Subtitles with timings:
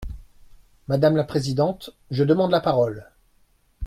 [0.87, 3.07] Madame la présidente, je demande la parole.